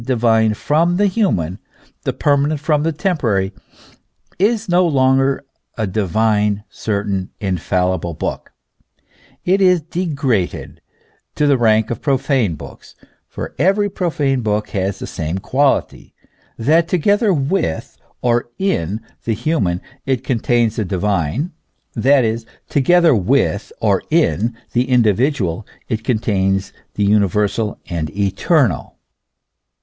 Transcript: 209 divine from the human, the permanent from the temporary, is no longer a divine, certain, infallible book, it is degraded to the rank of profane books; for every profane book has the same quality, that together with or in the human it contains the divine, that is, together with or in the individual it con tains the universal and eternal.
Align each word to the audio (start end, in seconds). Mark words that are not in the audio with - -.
209 0.03 0.15
divine 0.17 0.53
from 0.55 0.97
the 0.97 1.05
human, 1.05 1.59
the 2.05 2.11
permanent 2.11 2.59
from 2.59 2.81
the 2.81 2.91
temporary, 2.91 3.53
is 4.39 4.67
no 4.67 4.83
longer 4.83 5.43
a 5.77 5.85
divine, 5.85 6.63
certain, 6.71 7.29
infallible 7.39 8.15
book, 8.15 8.51
it 9.45 9.61
is 9.61 9.79
degraded 9.79 10.81
to 11.35 11.45
the 11.45 11.55
rank 11.55 11.91
of 11.91 12.01
profane 12.01 12.55
books; 12.55 12.95
for 13.27 13.53
every 13.59 13.87
profane 13.91 14.41
book 14.41 14.69
has 14.69 14.97
the 14.97 15.05
same 15.05 15.37
quality, 15.37 16.15
that 16.57 16.87
together 16.87 17.31
with 17.31 17.95
or 18.23 18.49
in 18.57 19.01
the 19.25 19.35
human 19.35 19.79
it 20.07 20.23
contains 20.23 20.77
the 20.77 20.83
divine, 20.83 21.51
that 21.93 22.25
is, 22.25 22.43
together 22.67 23.13
with 23.13 23.71
or 23.79 24.01
in 24.09 24.57
the 24.73 24.89
individual 24.89 25.63
it 25.89 26.03
con 26.03 26.17
tains 26.17 26.71
the 26.95 27.03
universal 27.05 27.79
and 27.87 28.09
eternal. 28.17 28.95